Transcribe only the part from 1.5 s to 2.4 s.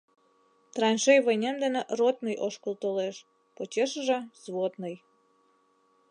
дене ротный